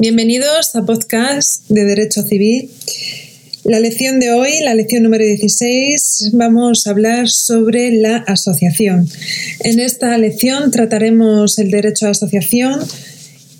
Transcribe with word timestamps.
Bienvenidos 0.00 0.74
a 0.76 0.86
podcast 0.86 1.68
de 1.68 1.84
Derecho 1.84 2.22
Civil. 2.22 2.70
La 3.64 3.80
lección 3.80 4.18
de 4.18 4.32
hoy, 4.32 4.60
la 4.64 4.74
lección 4.74 5.02
número 5.02 5.24
16, 5.26 6.30
vamos 6.32 6.86
a 6.86 6.90
hablar 6.92 7.28
sobre 7.28 7.92
la 7.92 8.16
asociación. 8.16 9.06
En 9.62 9.78
esta 9.78 10.16
lección 10.16 10.70
trataremos 10.70 11.58
el 11.58 11.70
derecho 11.70 12.06
a 12.06 12.12
asociación, 12.12 12.80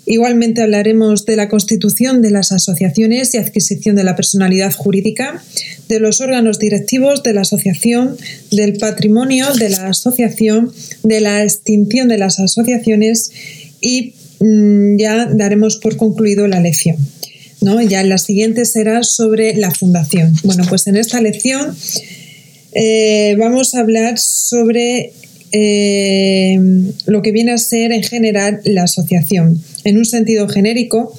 Igualmente 0.07 0.63
hablaremos 0.63 1.27
de 1.27 1.35
la 1.35 1.47
constitución 1.47 2.23
de 2.23 2.31
las 2.31 2.51
asociaciones 2.51 3.35
y 3.35 3.37
adquisición 3.37 3.95
de 3.95 4.03
la 4.03 4.15
personalidad 4.15 4.73
jurídica, 4.73 5.43
de 5.87 5.99
los 5.99 6.21
órganos 6.21 6.57
directivos 6.57 7.21
de 7.21 7.33
la 7.35 7.41
asociación, 7.41 8.17
del 8.49 8.77
patrimonio 8.77 9.53
de 9.53 9.69
la 9.69 9.89
asociación, 9.89 10.73
de 11.03 11.21
la 11.21 11.43
extinción 11.43 12.07
de 12.07 12.17
las 12.17 12.39
asociaciones 12.39 13.31
y 13.79 14.15
ya 14.97 15.27
daremos 15.27 15.77
por 15.77 15.97
concluido 15.97 16.47
la 16.47 16.59
lección. 16.59 16.97
¿no? 17.61 17.81
Ya 17.81 18.03
la 18.03 18.17
siguiente 18.17 18.65
será 18.65 19.03
sobre 19.03 19.55
la 19.55 19.71
fundación. 19.71 20.33
Bueno, 20.43 20.63
pues 20.67 20.87
en 20.87 20.97
esta 20.97 21.21
lección 21.21 21.75
eh, 22.73 23.35
vamos 23.37 23.75
a 23.75 23.81
hablar 23.81 24.17
sobre 24.17 25.13
eh, 25.51 26.57
lo 27.05 27.21
que 27.21 27.31
viene 27.31 27.51
a 27.51 27.57
ser 27.57 27.91
en 27.91 28.03
general 28.03 28.61
la 28.65 28.83
asociación. 28.83 29.61
En 29.83 29.97
un 29.97 30.05
sentido 30.05 30.47
genérico, 30.47 31.13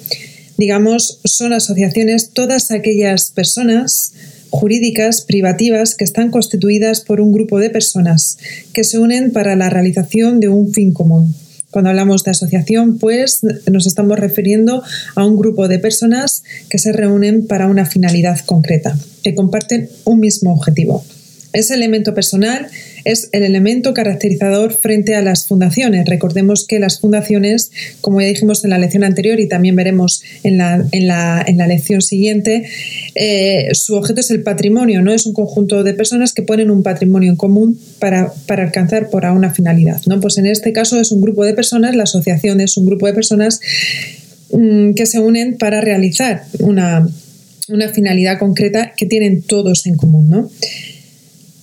digamos, 0.57 1.19
son 1.23 1.53
asociaciones 1.53 2.31
todas 2.31 2.71
aquellas 2.71 3.31
personas 3.31 4.13
jurídicas 4.49 5.21
privativas 5.21 5.95
que 5.95 6.03
están 6.03 6.29
constituidas 6.29 7.01
por 7.01 7.21
un 7.21 7.31
grupo 7.31 7.57
de 7.59 7.69
personas 7.69 8.37
que 8.71 8.83
se 8.83 8.99
unen 8.99 9.31
para 9.31 9.55
la 9.55 9.69
realización 9.69 10.39
de 10.39 10.49
un 10.49 10.73
fin 10.73 10.93
común. 10.93 11.33
Cuando 11.73 11.89
hablamos 11.89 12.23
de 12.23 12.29
asociación, 12.29 12.99
pues 12.99 13.41
nos 13.71 13.87
estamos 13.87 14.19
refiriendo 14.19 14.83
a 15.15 15.25
un 15.25 15.35
grupo 15.35 15.67
de 15.67 15.79
personas 15.79 16.43
que 16.69 16.77
se 16.77 16.91
reúnen 16.91 17.47
para 17.47 17.65
una 17.65 17.87
finalidad 17.87 18.39
concreta, 18.45 18.95
que 19.23 19.33
comparten 19.33 19.89
un 20.05 20.19
mismo 20.19 20.53
objetivo. 20.53 21.03
Ese 21.53 21.73
elemento 21.73 22.13
personal 22.13 22.67
es 23.05 23.29
el 23.31 23.43
elemento 23.43 23.93
caracterizador 23.93 24.73
frente 24.73 25.15
a 25.15 25.21
las 25.21 25.47
fundaciones. 25.47 26.07
Recordemos 26.07 26.65
que 26.67 26.79
las 26.79 26.99
fundaciones, 26.99 27.71
como 28.01 28.21
ya 28.21 28.27
dijimos 28.27 28.63
en 28.63 28.69
la 28.69 28.77
lección 28.77 29.03
anterior 29.03 29.39
y 29.39 29.47
también 29.47 29.75
veremos 29.75 30.23
en 30.43 30.57
la, 30.57 30.85
en 30.91 31.07
la, 31.07 31.43
en 31.45 31.57
la 31.57 31.67
lección 31.67 32.01
siguiente, 32.01 32.65
eh, 33.15 33.69
su 33.73 33.95
objeto 33.95 34.21
es 34.21 34.31
el 34.31 34.43
patrimonio, 34.43 35.01
¿no? 35.01 35.11
Es 35.11 35.25
un 35.25 35.33
conjunto 35.33 35.83
de 35.83 35.93
personas 35.93 36.33
que 36.33 36.43
ponen 36.43 36.71
un 36.71 36.83
patrimonio 36.83 37.29
en 37.29 37.35
común 37.35 37.79
para, 37.99 38.31
para 38.47 38.63
alcanzar 38.63 39.09
por 39.09 39.23
una 39.31 39.53
finalidad. 39.53 40.01
¿no? 40.05 40.19
Pues 40.19 40.37
en 40.37 40.45
este 40.45 40.73
caso 40.73 40.99
es 40.99 41.11
un 41.11 41.21
grupo 41.21 41.45
de 41.45 41.53
personas, 41.53 41.95
la 41.95 42.03
asociación 42.03 42.59
es 42.59 42.77
un 42.77 42.85
grupo 42.85 43.07
de 43.07 43.13
personas 43.13 43.59
mm, 44.51 44.93
que 44.93 45.05
se 45.05 45.19
unen 45.19 45.57
para 45.57 45.81
realizar 45.81 46.43
una, 46.59 47.07
una 47.69 47.89
finalidad 47.89 48.39
concreta 48.39 48.93
que 48.95 49.05
tienen 49.05 49.41
todos 49.41 49.85
en 49.85 49.95
común. 49.95 50.29
¿no? 50.29 50.49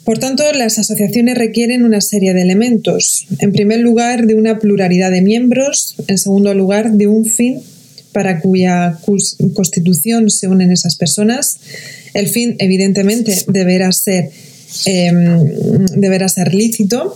Por 0.05 0.19
tanto, 0.19 0.45
las 0.53 0.79
asociaciones 0.79 1.37
requieren 1.37 1.85
una 1.85 2.01
serie 2.01 2.35
de 2.35 2.43
elementos. 2.43 3.27
En 3.39 3.53
primer 3.53 3.81
lugar, 3.81 4.27
de 4.27 4.35
una 4.35 4.59
pluralidad 4.59 5.11
de 5.11 5.23
miembros. 5.23 5.95
En 6.09 6.19
segundo 6.19 6.55
lugar, 6.55 6.93
de 6.93 7.07
un 7.07 7.25
fin 7.25 7.61
para 8.13 8.41
cuya 8.41 8.99
constitución 9.55 10.31
se 10.31 10.49
unen 10.49 10.73
esas 10.73 10.97
personas. 10.97 11.59
El 12.15 12.29
fin, 12.29 12.57
evidentemente, 12.59 13.37
deberá 13.47 13.93
ser, 13.93 14.31
em, 14.87 15.45
deberá 15.97 16.29
ser 16.29 16.55
lícito. 16.55 17.15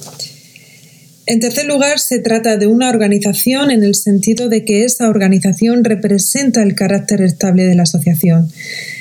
En 1.27 1.41
tercer 1.41 1.65
lugar, 1.65 1.99
se 1.99 2.19
trata 2.19 2.59
de 2.59 2.67
una 2.67 2.91
organización 2.91 3.71
en 3.71 3.83
el 3.83 3.95
sentido 3.95 4.51
de 4.51 4.65
que 4.65 4.85
esa 4.85 5.09
organización 5.09 5.83
representa 5.83 6.63
el 6.63 6.75
carácter 6.75 7.23
estable 7.23 7.65
de 7.65 7.75
la 7.75 7.85
asociación. 7.85 8.53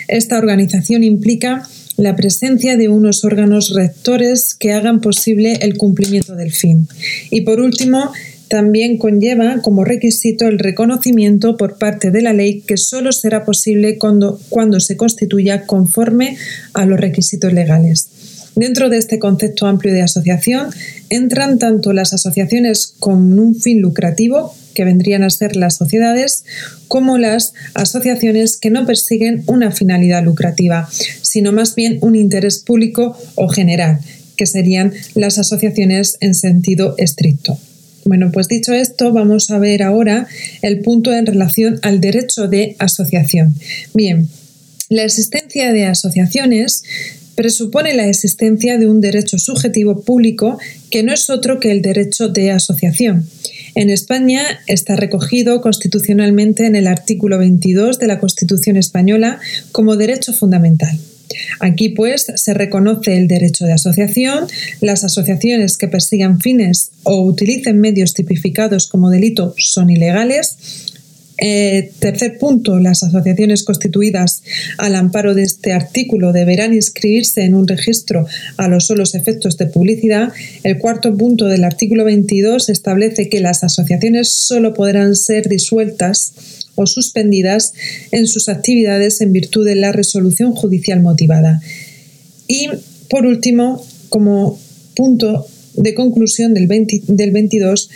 Esta 0.07 0.38
organización 0.38 1.03
implica 1.03 1.67
la 1.97 2.15
presencia 2.15 2.77
de 2.77 2.89
unos 2.89 3.23
órganos 3.23 3.73
rectores 3.73 4.55
que 4.55 4.73
hagan 4.73 5.01
posible 5.01 5.59
el 5.61 5.77
cumplimiento 5.77 6.35
del 6.35 6.51
fin. 6.51 6.87
Y 7.29 7.41
por 7.41 7.59
último, 7.59 8.11
también 8.47 8.97
conlleva 8.97 9.61
como 9.61 9.83
requisito 9.83 10.47
el 10.47 10.59
reconocimiento 10.59 11.57
por 11.57 11.77
parte 11.77 12.11
de 12.11 12.21
la 12.21 12.33
ley 12.33 12.61
que 12.61 12.77
solo 12.77 13.11
será 13.11 13.45
posible 13.45 13.97
cuando, 13.97 14.39
cuando 14.49 14.79
se 14.79 14.95
constituya 14.95 15.65
conforme 15.65 16.37
a 16.73 16.85
los 16.85 16.99
requisitos 16.99 17.51
legales. 17.51 18.09
Dentro 18.56 18.90
de 18.90 18.97
este 18.97 19.19
concepto 19.19 19.66
amplio 19.66 19.94
de 19.94 20.02
asociación 20.02 20.69
entran 21.09 21.58
tanto 21.59 21.91
las 21.94 22.14
asociaciones 22.14 22.94
con 23.00 23.40
un 23.40 23.56
fin 23.56 23.81
lucrativo, 23.81 24.53
que 24.74 24.86
vendrían 24.86 25.24
a 25.24 25.30
ser 25.30 25.56
las 25.56 25.75
sociedades, 25.78 26.46
como 26.88 27.18
las 27.18 27.53
asociaciones 27.74 28.58
que 28.58 28.69
no 28.69 28.86
persiguen 28.86 29.44
una 29.47 29.72
finalidad 29.72 30.24
lucrativa, 30.24 30.90
sino 31.22 31.52
más 31.52 31.75
bien 31.75 32.00
un 32.02 32.16
interés 32.16 32.59
público 32.59 33.18
o 33.36 33.47
general, 33.50 34.00
que 34.36 34.46
serían 34.46 34.94
las 35.16 35.38
asociaciones 35.38 36.18
en 36.22 36.34
sentido 36.34 36.96
estricto. 36.97 37.58
Bueno, 38.06 38.31
pues 38.31 38.47
dicho 38.47 38.74
esto, 38.74 39.14
vamos 39.14 39.50
a 39.50 39.59
ver 39.59 39.81
ahora 39.81 40.28
el 40.62 40.80
punto 40.80 41.14
en 41.14 41.25
relación 41.25 41.80
al 41.84 42.02
derecho 42.02 42.47
de 42.47 42.75
asociación. 42.80 43.56
Bien, 43.94 44.28
la 44.90 45.03
existencia 45.03 45.72
de 45.72 45.85
asociaciones 45.85 46.84
presupone 47.35 47.94
la 47.94 48.07
existencia 48.07 48.77
de 48.77 48.88
un 48.88 49.01
derecho 49.01 49.38
subjetivo 49.38 50.01
público 50.01 50.59
que 50.89 51.03
no 51.03 51.13
es 51.13 51.29
otro 51.29 51.59
que 51.59 51.71
el 51.71 51.81
derecho 51.81 52.29
de 52.29 52.51
asociación. 52.51 53.27
En 53.75 53.89
España 53.89 54.44
está 54.67 54.95
recogido 54.95 55.61
constitucionalmente 55.61 56.66
en 56.66 56.75
el 56.75 56.88
artículo 56.88 57.39
22 57.39 57.97
de 57.99 58.07
la 58.07 58.19
Constitución 58.19 58.77
española 58.77 59.39
como 59.72 59.95
derecho 59.95 60.33
fundamental. 60.33 60.99
Aquí, 61.59 61.89
pues, 61.89 62.27
se 62.35 62.53
reconoce 62.53 63.17
el 63.17 63.27
derecho 63.27 63.66
de 63.66 63.73
asociación, 63.73 64.45
las 64.81 65.03
asociaciones 65.03 65.77
que 65.77 65.88
persigan 65.88 66.39
fines 66.39 66.91
o 67.03 67.23
utilicen 67.23 67.79
medios 67.79 68.13
tipificados 68.13 68.88
como 68.88 69.09
delito 69.09 69.55
son 69.57 69.89
ilegales, 69.89 70.82
eh, 71.45 71.91
tercer 71.99 72.37
punto, 72.37 72.79
las 72.79 73.03
asociaciones 73.03 73.63
constituidas 73.63 74.43
al 74.77 74.95
amparo 74.95 75.35
de 75.35 75.43
este 75.43 75.73
artículo 75.73 76.31
deberán 76.31 76.73
inscribirse 76.73 77.43
en 77.43 77.53
un 77.53 77.67
registro 77.67 78.25
a 78.55 78.69
los 78.69 78.85
solos 78.85 79.13
efectos 79.13 79.57
de 79.57 79.65
publicidad. 79.65 80.31
El 80.63 80.77
cuarto 80.77 81.13
punto 81.17 81.47
del 81.47 81.65
artículo 81.65 82.05
22 82.05 82.69
establece 82.69 83.27
que 83.27 83.41
las 83.41 83.61
asociaciones 83.65 84.29
solo 84.31 84.73
podrán 84.73 85.17
ser 85.17 85.49
disueltas 85.49 86.31
o 86.75 86.87
suspendidas 86.87 87.73
en 88.11 88.27
sus 88.27 88.47
actividades 88.47 89.19
en 89.19 89.33
virtud 89.33 89.65
de 89.65 89.75
la 89.75 89.91
resolución 89.91 90.53
judicial 90.53 91.01
motivada. 91.01 91.61
Y, 92.47 92.69
por 93.09 93.25
último, 93.25 93.85
como 94.07 94.57
punto 94.95 95.45
de 95.73 95.93
conclusión 95.93 96.53
del, 96.53 96.69
del 96.69 97.31
22, 97.31 97.89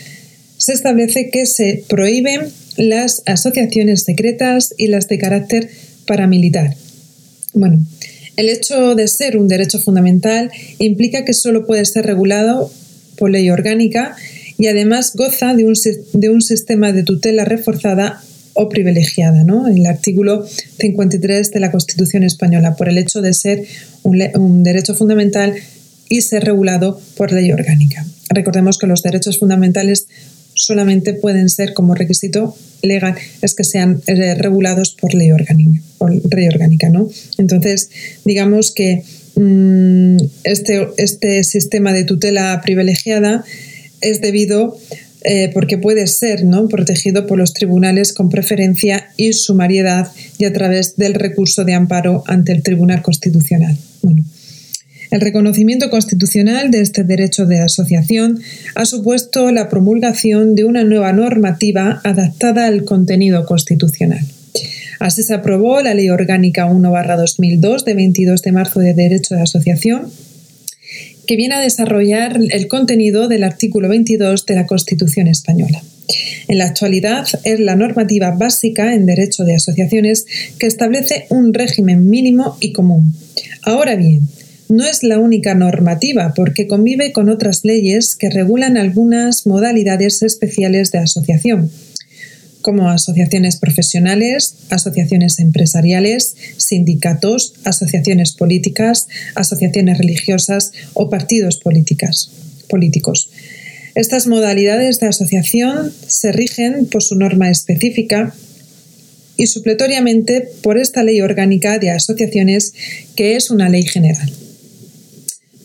se 0.58 0.74
establece 0.74 1.30
que 1.30 1.46
se 1.46 1.86
prohíben 1.88 2.52
las 2.78 3.24
asociaciones 3.26 4.04
secretas 4.04 4.74
y 4.78 4.88
las 4.88 5.08
de 5.08 5.18
carácter 5.18 5.70
paramilitar. 6.06 6.76
Bueno, 7.54 7.84
el 8.38 8.50
hecho 8.50 8.96
de 8.96 9.08
ser 9.08 9.38
un 9.38 9.48
derecho 9.48 9.80
fundamental 9.80 10.52
implica 10.78 11.26
que 11.26 11.34
solo 11.34 11.66
puede 11.66 11.86
ser 11.86 12.06
regulado 12.06 12.72
por 13.18 13.32
ley 13.32 13.50
orgánica 13.50 14.16
y 14.60 14.68
además 14.68 15.14
goza 15.16 15.56
de 15.56 15.66
un, 15.66 15.74
de 16.14 16.30
un 16.30 16.42
sistema 16.42 16.92
de 16.94 17.04
tutela 17.04 17.46
reforzada 17.46 18.22
o 18.54 18.70
privilegiada, 18.70 19.44
¿no? 19.44 19.68
El 19.68 19.86
artículo 19.86 20.46
53 20.80 21.52
de 21.52 21.60
la 21.60 21.72
Constitución 21.72 22.24
española, 22.24 22.76
por 22.76 22.90
el 22.90 22.98
hecho 22.98 23.22
de 23.22 23.34
ser 23.34 23.66
un, 24.02 24.22
un 24.36 24.64
derecho 24.64 24.96
fundamental 24.96 25.54
y 26.10 26.22
ser 26.22 26.44
regulado 26.44 27.00
por 27.16 27.32
ley 27.32 27.52
orgánica. 27.52 28.06
Recordemos 28.30 28.78
que 28.78 28.88
los 28.88 29.04
derechos 29.04 29.40
fundamentales 29.40 30.08
solamente 30.58 31.14
pueden 31.14 31.50
ser 31.50 31.74
como 31.74 31.96
requisito 31.96 32.56
legal 32.82 33.16
es 33.42 33.56
que 33.56 33.64
sean 33.64 34.02
eh, 34.08 34.36
regulados 34.36 34.96
por 35.00 35.14
ley 35.14 35.32
orgánica, 35.32 35.82
por 35.98 36.12
ley 36.12 36.48
orgánica 36.48 36.90
¿no? 36.90 37.10
Entonces, 37.38 37.90
digamos 38.26 38.72
que 38.72 39.04
mm, 39.36 40.18
este, 40.44 40.88
este 40.98 41.44
sistema 41.44 41.94
de 41.94 42.04
tutela 42.04 42.62
privilegiada 42.64 43.44
es 44.02 44.22
debido 44.22 44.78
eh, 45.24 45.50
porque 45.54 45.78
puede 45.78 46.08
ser 46.08 46.46
¿no? 46.46 46.68
protegido 46.68 47.26
por 47.26 47.38
los 47.38 47.54
tribunales 47.54 48.14
con 48.14 48.30
preferencia 48.30 49.10
y 49.18 49.34
sumariedad 49.34 50.12
y 50.38 50.46
a 50.46 50.54
través 50.54 50.96
del 50.96 51.16
recurso 51.16 51.66
de 51.66 51.74
amparo 51.74 52.24
ante 52.28 52.52
el 52.52 52.62
Tribunal 52.62 53.02
Constitucional. 53.02 53.78
Bueno, 54.04 54.24
el 55.12 55.22
reconocimiento 55.22 55.90
constitucional 55.90 56.72
de 56.72 56.82
este 56.82 57.04
derecho 57.04 57.46
de 57.46 57.62
asociación 57.62 58.40
ha 58.76 58.86
supuesto 58.86 59.52
la 59.52 59.70
promulgación 59.70 60.56
de 60.56 60.66
una 60.66 60.84
nueva 60.84 61.14
normativa 61.14 62.02
adaptada 62.04 62.66
al 62.66 62.84
contenido 62.84 63.46
constitucional. 63.46 64.26
Así 65.00 65.24
se 65.24 65.34
aprobó 65.34 65.82
la 65.82 65.94
Ley 65.94 66.10
Orgánica 66.10 66.68
1-2002 66.68 67.84
de 67.84 67.94
22 67.94 68.42
de 68.42 68.52
marzo 68.52 68.80
de 68.80 68.94
Derecho 68.94 69.36
de 69.36 69.42
Asociación, 69.42 70.12
que 71.28 71.36
viene 71.36 71.56
a 71.56 71.62
desarrollar 71.62 72.40
el 72.52 72.68
contenido 72.68 73.28
del 73.28 73.44
artículo 73.44 73.90
22 73.90 74.46
de 74.46 74.56
la 74.56 74.66
Constitución 74.66 75.28
española. 75.28 75.84
En 76.48 76.58
la 76.58 76.66
actualidad 76.66 77.28
es 77.44 77.60
la 77.60 77.76
normativa 77.76 78.32
básica 78.32 78.94
en 78.94 79.06
derecho 79.06 79.44
de 79.44 79.56
asociaciones 79.56 80.26
que 80.58 80.68
establece 80.68 81.28
un 81.30 81.54
régimen 81.54 82.10
mínimo 82.10 82.58
y 82.62 82.72
común. 82.72 83.14
Ahora 83.62 83.96
bien, 83.96 84.30
no 84.70 84.86
es 84.86 85.04
la 85.04 85.20
única 85.20 85.56
normativa 85.56 86.34
porque 86.36 86.68
convive 86.68 87.12
con 87.12 87.30
otras 87.30 87.64
leyes 87.64 88.16
que 88.16 88.30
regulan 88.30 88.78
algunas 88.78 89.46
modalidades 89.48 90.24
especiales 90.24 90.92
de 90.92 91.00
asociación, 91.00 91.72
como 92.62 92.90
asociaciones 92.90 93.58
profesionales, 93.58 94.56
asociaciones 94.70 95.40
empresariales, 95.40 96.36
sindicatos, 96.58 97.54
asociaciones 97.64 98.34
políticas, 98.34 99.08
asociaciones 99.36 99.98
religiosas 100.00 100.72
o 100.94 101.10
partidos 101.10 101.60
políticos. 101.60 103.30
Estas 103.96 104.28
modalidades 104.28 105.00
de 105.00 105.08
asociación 105.08 105.94
se 106.06 106.32
rigen 106.32 106.88
por 106.88 107.02
su 107.02 107.16
norma 107.16 107.50
específica 107.50 108.36
y 109.38 109.48
supletoriamente 109.48 110.50
por 110.62 110.78
esta 110.78 111.04
ley 111.04 111.22
orgánica 111.22 111.80
de 111.80 111.92
asociaciones 111.92 112.74
que 113.16 113.36
es 113.36 113.50
una 113.50 113.70
ley 113.70 113.84
general. 113.84 114.30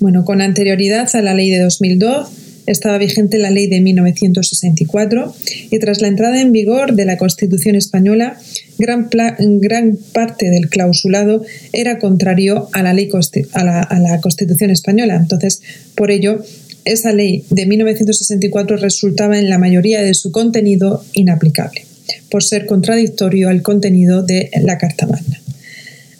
Bueno, 0.03 0.25
con 0.25 0.43
anterioridad 0.43 1.09
a 1.15 1.23
la 1.23 1.33
ley 1.33 1.49
de 1.51 1.61
2002 1.61 2.29
estaba 2.67 2.99
vigente 2.99 3.39
la 3.39 3.51
ley 3.51 3.69
de 3.69 3.81
1964 3.81 5.33
y 5.71 5.79
tras 5.79 6.01
la 6.01 6.09
entrada 6.09 6.41
en 6.41 6.51
vigor 6.51 6.97
de 6.97 7.05
la 7.05 7.17
Constitución 7.17 7.77
española, 7.77 8.37
gran, 8.79 9.09
gran 9.39 9.97
parte 10.13 10.51
del 10.51 10.69
clausulado 10.69 11.45
era 11.73 12.01
contrario 12.01 12.69
a 12.73 12.83
la, 12.83 12.95
ley, 12.95 13.11
a 13.53 13.99
la 14.01 14.21
Constitución 14.21 14.71
española. 14.71 15.15
Entonces, 15.15 15.63
por 15.95 16.11
ello, 16.11 16.43
esa 16.85 17.13
ley 17.13 17.45
de 17.51 17.67
1964 17.67 18.79
resultaba 18.79 19.39
en 19.39 19.49
la 19.49 19.59
mayoría 19.59 20.03
de 20.03 20.15
su 20.15 20.33
contenido 20.33 21.05
inaplicable, 21.13 21.85
por 22.29 22.43
ser 22.43 22.67
contradictorio 22.67 23.51
al 23.51 23.63
contenido 23.63 24.25
de 24.25 24.51
la 24.65 24.79
Carta 24.79 25.07
Magna. 25.07 25.42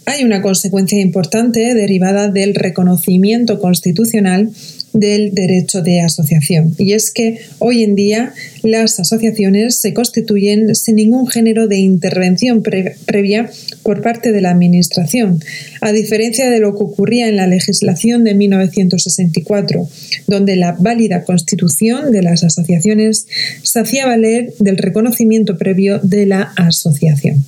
Hay 0.05 0.25
una 0.25 0.43
consecuencia 0.43 1.01
importante 1.01 1.75
derivada 1.75 2.29
del 2.29 2.55
reconocimiento 2.55 3.61
constitucional 3.61 4.51
del 4.93 5.35
derecho 5.35 5.81
de 5.81 6.01
asociación. 6.01 6.75
Y 6.79 6.93
es 6.93 7.11
que 7.11 7.39
hoy 7.59 7.83
en 7.83 7.95
día 7.95 8.35
las 8.63 9.01
asociaciones 9.01 9.79
se 9.79 9.95
constituyen 9.95 10.75
sin 10.75 10.97
ningún 10.97 11.29
género 11.29 11.67
de 11.67 11.79
intervención 11.79 12.63
previa 12.63 13.51
por 13.83 14.03
parte 14.03 14.33
de 14.33 14.41
la 14.41 14.51
Administración, 14.51 15.41
a 15.81 15.93
diferencia 15.93 16.51
de 16.51 16.61
lo 16.61 16.77
que 16.77 16.85
ocurría 16.85 17.29
en 17.29 17.37
la 17.37 17.47
legislación 17.47 18.25
de 18.25 18.35
1964, 18.35 19.89
donde 20.27 20.57
la 20.57 20.73
válida 20.73 21.25
constitución 21.25 22.13
de 22.13 22.23
las 22.23 22.45
asociaciones 22.45 23.27
se 23.63 23.81
hacía 23.81 24.07
valer 24.07 24.53
del 24.59 24.79
reconocimiento 24.79 25.57
previo 25.57 26.01
de 26.01 26.27
la 26.27 26.53
asociación. 26.57 27.45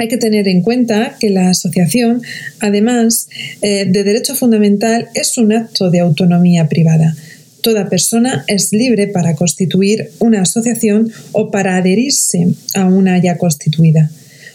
Hay 0.00 0.08
que 0.08 0.16
tener 0.16 0.48
en 0.48 0.62
cuenta 0.62 1.18
que 1.20 1.28
la 1.28 1.50
asociación, 1.50 2.22
además 2.58 3.28
eh, 3.60 3.84
de 3.84 4.02
derecho 4.02 4.34
fundamental, 4.34 5.10
es 5.12 5.36
un 5.36 5.52
acto 5.52 5.90
de 5.90 6.00
autonomía 6.00 6.70
privada. 6.70 7.14
Toda 7.60 7.90
persona 7.90 8.46
es 8.48 8.72
libre 8.72 9.08
para 9.08 9.36
constituir 9.36 10.10
una 10.18 10.40
asociación 10.40 11.12
o 11.32 11.50
para 11.50 11.76
adherirse 11.76 12.46
a 12.74 12.86
una 12.86 13.22
ya 13.22 13.36
constituida. 13.36 14.10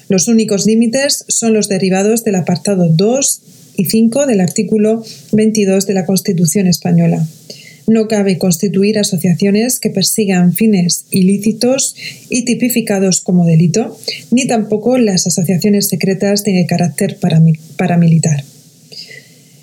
Los 0.09 0.27
únicos 0.27 0.65
límites 0.65 1.25
son 1.27 1.53
los 1.53 1.69
derivados 1.69 2.24
del 2.24 2.38
apartado 2.38 2.89
2 2.89 3.41
y 3.77 3.86
5 3.86 4.25
del 4.25 4.41
artículo 4.41 5.03
22 5.31 5.86
de 5.86 5.94
la 5.94 6.07
Constitución 6.07 6.65
española. 6.65 7.24
No 7.87 8.07
cabe 8.07 8.37
constituir 8.37 8.97
asociaciones 8.97 9.79
que 9.79 9.91
persigan 9.91 10.53
fines 10.53 11.05
ilícitos 11.11 11.95
y 12.29 12.43
tipificados 12.43 13.21
como 13.21 13.45
delito, 13.45 13.97
ni 14.31 14.47
tampoco 14.47 14.97
las 14.97 15.27
asociaciones 15.27 15.87
secretas 15.87 16.43
de 16.43 16.65
carácter 16.65 17.17
paramilitar. 17.77 18.43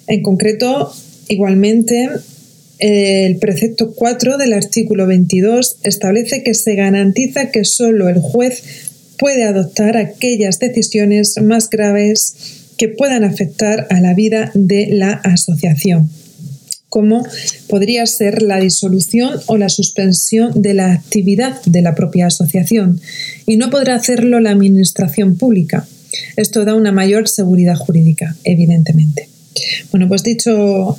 En 0.06 0.22
concreto, 0.22 0.92
igualmente, 1.28 2.08
el 2.78 3.36
precepto 3.38 3.92
4 3.94 4.38
del 4.38 4.52
artículo 4.52 5.06
22 5.06 5.78
establece 5.82 6.42
que 6.42 6.54
se 6.54 6.75
garantiza 6.75 7.50
que 7.50 7.64
solo 7.64 8.08
el 8.08 8.20
juez 8.20 8.62
puede 9.18 9.44
adoptar 9.44 9.96
aquellas 9.96 10.58
decisiones 10.58 11.34
más 11.42 11.70
graves 11.70 12.34
que 12.76 12.88
puedan 12.88 13.25
afectar 13.25 13.86
a 13.90 14.00
la 14.00 14.14
vida 14.14 14.50
de 14.54 14.88
la 14.90 15.12
asociación 15.12 16.10
como 16.92 17.26
podría 17.68 18.04
ser 18.04 18.42
la 18.42 18.60
disolución 18.60 19.40
o 19.46 19.56
la 19.56 19.70
suspensión 19.70 20.60
de 20.60 20.74
la 20.74 20.92
actividad 20.92 21.62
de 21.64 21.80
la 21.80 21.94
propia 21.94 22.26
asociación, 22.26 23.00
y 23.46 23.56
no 23.56 23.70
podrá 23.70 23.94
hacerlo 23.94 24.40
la 24.40 24.50
Administración 24.50 25.38
Pública. 25.38 25.88
Esto 26.36 26.66
da 26.66 26.74
una 26.74 26.92
mayor 26.92 27.28
seguridad 27.28 27.76
jurídica, 27.76 28.36
evidentemente. 28.44 29.30
Bueno, 29.90 30.06
pues 30.06 30.22
dicho, 30.22 30.98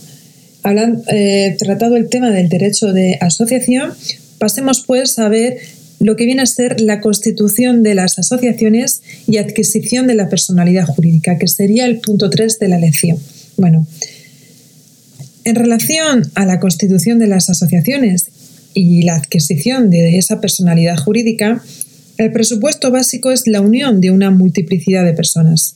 eh, 1.11 1.55
tratado 1.59 1.95
el 1.95 2.09
tema 2.09 2.31
del 2.31 2.49
derecho 2.49 2.91
de 2.91 3.19
asociación, 3.21 3.91
pasemos 4.39 4.83
pues 4.87 5.19
a 5.19 5.29
ver 5.29 5.59
lo 5.99 6.15
que 6.15 6.25
viene 6.25 6.41
a 6.41 6.47
ser 6.47 6.81
la 6.81 7.01
constitución 7.01 7.83
de 7.83 7.93
las 7.93 8.17
asociaciones 8.17 9.03
y 9.27 9.37
adquisición 9.37 10.07
de 10.07 10.15
la 10.15 10.27
personalidad 10.27 10.87
jurídica, 10.87 11.37
que 11.37 11.47
sería 11.47 11.85
el 11.85 11.99
punto 11.99 12.31
3 12.31 12.57
de 12.57 12.67
la 12.67 12.79
lección. 12.79 13.19
Bueno, 13.57 13.85
en 15.43 15.55
relación 15.55 16.31
a 16.35 16.45
la 16.45 16.59
constitución 16.59 17.19
de 17.19 17.27
las 17.27 17.49
asociaciones 17.49 18.27
y 18.73 19.03
la 19.03 19.15
adquisición 19.15 19.89
de 19.89 20.17
esa 20.17 20.41
personalidad 20.41 20.97
jurídica, 20.97 21.63
el 22.17 22.31
presupuesto 22.31 22.91
básico 22.91 23.31
es 23.31 23.47
la 23.47 23.61
unión 23.61 24.01
de 24.01 24.11
una 24.11 24.31
multiplicidad 24.31 25.03
de 25.03 25.13
personas. 25.13 25.75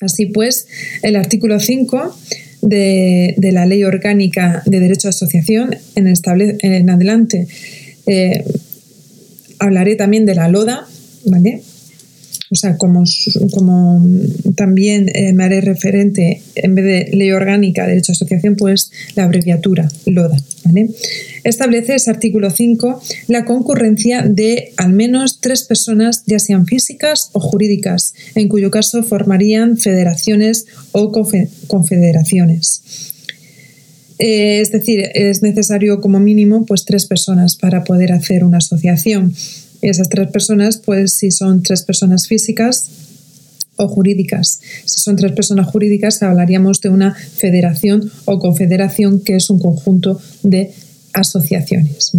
Así 0.00 0.26
pues, 0.26 0.66
el 1.02 1.16
artículo 1.16 1.60
5 1.60 2.16
de, 2.62 3.34
la 3.52 3.66
Ley 3.66 3.84
Orgánica 3.84 4.62
de 4.66 4.80
Derecho 4.80 5.08
a 5.08 5.10
Asociación, 5.10 5.76
en, 5.94 6.12
en 6.60 6.90
adelante 6.90 7.46
eh, 8.06 8.44
hablaré 9.58 9.96
también 9.96 10.26
de 10.26 10.34
la 10.34 10.48
LODA, 10.48 10.86
¿vale? 11.26 11.62
O 12.54 12.56
sea, 12.56 12.78
como, 12.78 13.02
como 13.50 14.00
también 14.54 15.10
eh, 15.12 15.32
me 15.32 15.42
haré 15.42 15.60
referente, 15.60 16.40
en 16.54 16.76
vez 16.76 16.84
de 16.84 17.16
ley 17.16 17.32
orgánica 17.32 17.82
de 17.82 17.88
derecho 17.88 18.12
a 18.12 18.14
asociación, 18.14 18.54
pues 18.54 18.92
la 19.16 19.24
abreviatura 19.24 19.90
LODA. 20.06 20.36
Establece 21.42 21.96
ese 21.96 22.10
artículo 22.10 22.50
5 22.50 23.02
la 23.26 23.44
concurrencia 23.44 24.22
de 24.22 24.72
al 24.76 24.92
menos 24.92 25.40
tres 25.40 25.64
personas, 25.64 26.22
ya 26.26 26.38
sean 26.38 26.64
físicas 26.66 27.30
o 27.32 27.40
jurídicas, 27.40 28.14
en 28.36 28.46
cuyo 28.46 28.70
caso 28.70 29.02
formarían 29.02 29.76
federaciones 29.76 30.66
o 30.92 31.10
confederaciones. 31.66 33.10
Eh, 34.20 34.60
es 34.60 34.70
decir, 34.70 35.10
es 35.14 35.42
necesario 35.42 36.00
como 36.00 36.20
mínimo 36.20 36.64
pues 36.66 36.84
tres 36.84 37.06
personas 37.06 37.56
para 37.56 37.82
poder 37.82 38.12
hacer 38.12 38.44
una 38.44 38.58
asociación. 38.58 39.34
Esas 39.90 40.08
tres 40.08 40.30
personas, 40.30 40.78
pues 40.78 41.14
si 41.14 41.30
son 41.30 41.62
tres 41.62 41.82
personas 41.82 42.26
físicas 42.26 42.88
o 43.76 43.86
jurídicas. 43.86 44.60
Si 44.86 45.00
son 45.00 45.16
tres 45.16 45.32
personas 45.32 45.66
jurídicas, 45.66 46.22
hablaríamos 46.22 46.80
de 46.80 46.88
una 46.88 47.14
federación 47.14 48.10
o 48.24 48.38
confederación, 48.38 49.20
que 49.20 49.36
es 49.36 49.50
un 49.50 49.58
conjunto 49.58 50.20
de 50.42 50.72
asociaciones. 51.12 52.12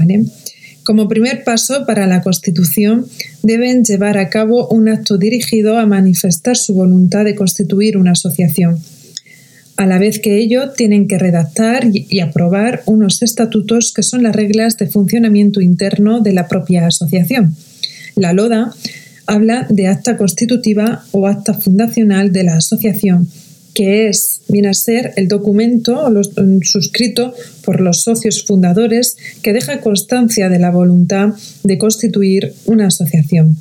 Como 0.84 1.07
primer 1.07 1.43
paso 1.43 1.86
para 1.88 2.05
la 2.05 2.22
Constitución, 2.22 3.07
deben 3.41 3.84
llevar 3.84 4.19
a 4.19 4.29
cabo 4.29 4.67
un 4.67 4.88
acto 4.88 5.17
dirigido 5.17 5.79
a 5.79 5.88
manifestar 5.88 6.57
su 6.57 6.75
voluntad 6.75 7.25
de 7.25 7.34
constituir 7.34 7.98
una 7.98 8.12
asociación 8.12 8.79
a 9.77 9.86
la 9.86 10.00
vez 10.00 10.20
que 10.20 10.38
ello, 10.38 10.72
tienen 10.72 11.08
que 11.08 11.17
redactar 11.17 11.88
y 11.91 12.20
aprobar 12.22 12.84
unos 12.86 13.22
estatutos 13.22 13.91
que 13.94 14.03
son 14.03 14.24
las 14.24 14.36
reglas 14.36 14.77
de 14.77 14.88
funcionamiento 14.88 15.62
interno 15.62 16.22
de 16.22 16.34
la 16.34 16.48
propia 16.48 16.88
asociación. 16.88 17.55
La 18.15 18.32
LODA 18.32 18.74
habla 19.27 19.67
de 19.70 19.88
acta 19.88 20.17
constitutiva 20.17 21.03
o 21.12 21.27
acta 21.27 21.53
fundacional 21.53 22.32
de 22.32 22.44
la 22.44 22.58
asociación, 22.58 23.27
que 23.74 24.08
es, 24.08 24.41
viene 24.48 24.70
a 24.70 24.74
ser 24.74 25.12
el 25.17 25.27
documento 25.27 26.10
suscrito 26.62 27.34
por 27.65 27.82
los 27.82 28.03
socios 28.03 28.46
fundadores 28.46 29.17
que 29.41 29.51
deja 29.51 29.82
constancia 29.82 30.48
de 30.48 30.60
la 30.60 30.72
voluntad 30.72 31.34
de 31.63 31.77
constituir 31.77 32.53
una 32.65 32.88
asociación 32.88 33.58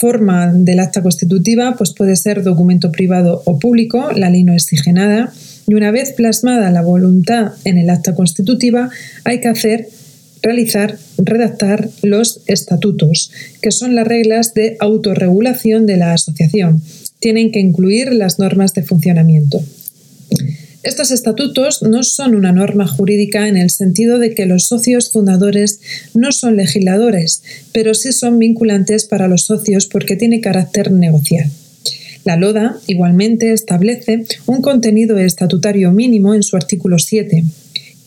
forma 0.00 0.50
del 0.50 0.80
acta 0.80 1.02
constitutiva 1.02 1.74
pues 1.76 1.92
puede 1.92 2.16
ser 2.16 2.42
documento 2.42 2.90
privado 2.90 3.42
o 3.44 3.58
público, 3.58 4.10
la 4.16 4.30
ley 4.30 4.44
no 4.44 4.54
exige 4.54 4.94
nada, 4.94 5.30
y 5.68 5.74
una 5.74 5.90
vez 5.90 6.12
plasmada 6.12 6.70
la 6.70 6.80
voluntad 6.80 7.52
en 7.64 7.76
el 7.76 7.90
acta 7.90 8.14
constitutiva 8.14 8.88
hay 9.24 9.40
que 9.40 9.48
hacer 9.48 9.88
realizar, 10.42 10.96
redactar 11.18 11.90
los 12.00 12.40
estatutos, 12.46 13.30
que 13.60 13.70
son 13.72 13.94
las 13.94 14.06
reglas 14.06 14.54
de 14.54 14.78
autorregulación 14.80 15.84
de 15.84 15.98
la 15.98 16.14
asociación. 16.14 16.80
Tienen 17.18 17.52
que 17.52 17.60
incluir 17.60 18.14
las 18.14 18.38
normas 18.38 18.72
de 18.72 18.82
funcionamiento. 18.82 19.62
Estos 20.82 21.10
estatutos 21.10 21.82
no 21.82 22.02
son 22.02 22.34
una 22.34 22.52
norma 22.52 22.88
jurídica 22.88 23.48
en 23.48 23.58
el 23.58 23.68
sentido 23.68 24.18
de 24.18 24.34
que 24.34 24.46
los 24.46 24.64
socios 24.64 25.12
fundadores 25.12 25.80
no 26.14 26.32
son 26.32 26.56
legisladores, 26.56 27.42
pero 27.72 27.92
sí 27.92 28.12
son 28.12 28.38
vinculantes 28.38 29.04
para 29.04 29.28
los 29.28 29.44
socios 29.44 29.86
porque 29.86 30.16
tiene 30.16 30.40
carácter 30.40 30.90
negocial. 30.90 31.50
La 32.24 32.36
LODA 32.36 32.78
igualmente 32.86 33.52
establece 33.52 34.24
un 34.46 34.62
contenido 34.62 35.18
estatutario 35.18 35.92
mínimo 35.92 36.34
en 36.34 36.42
su 36.42 36.56
artículo 36.56 36.98
7, 36.98 37.44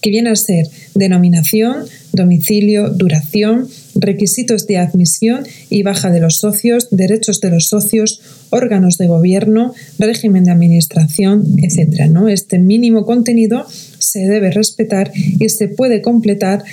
que 0.03 0.11
viene 0.11 0.29
a 0.29 0.35
ser 0.35 0.67
denominación, 0.93 1.85
domicilio, 2.11 2.89
duración, 2.89 3.69
requisitos 3.95 4.67
de 4.67 4.77
admisión 4.77 5.45
y 5.69 5.81
baja 5.81 6.11
de 6.11 6.19
los 6.19 6.37
socios, 6.37 6.89
derechos 6.91 7.39
de 7.39 7.49
los 7.49 7.67
socios, 7.67 8.19
órganos 8.49 8.97
de 8.97 9.07
gobierno, 9.07 9.73
régimen 9.97 10.43
de 10.43 10.51
administración, 10.51 11.45
etc. 11.57 12.09
¿no? 12.11 12.27
Este 12.27 12.59
mínimo 12.59 13.05
contenido 13.05 13.65
se 13.97 14.19
debe 14.19 14.51
respetar 14.51 15.13
y 15.15 15.47
se 15.47 15.69
puede 15.69 16.01
completar 16.01 16.63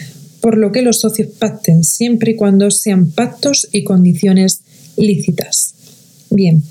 por 0.41 0.59
lo 0.59 0.73
que 0.73 0.83
los 0.83 1.01
socios 1.01 1.29
pacten, 1.39 1.85
siempre 1.85 2.33
y 2.33 2.35
cuando 2.37 2.71
sean 2.73 3.13
pactos 3.13 3.69
y 3.73 3.85
condiciones 3.85 4.63
lícitas. 4.97 5.75
Bien, 6.31 6.63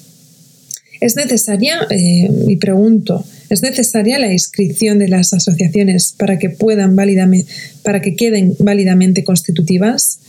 es 1.00 1.16
necesaria, 1.16 1.88
eh, 1.90 2.30
y 2.48 2.58
pregunto, 2.58 3.24
¿es 3.50 3.62
necesaria 3.62 4.20
la 4.20 4.32
inscripción 4.32 5.00
de 5.00 5.08
las 5.08 5.34
asociaciones 5.34 6.14
para 6.18 6.38
que 6.38 6.50
puedan 6.50 6.96
para 7.84 8.02
que 8.02 8.16
queden 8.16 8.56
válidamente 8.60 9.24
constitutivas? 9.24 10.20